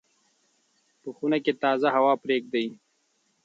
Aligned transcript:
په 1.01 1.09
خونه 1.15 1.37
کې 1.43 1.53
تازه 1.63 1.87
هوا 1.95 2.13
پرېږدئ. 2.23 2.67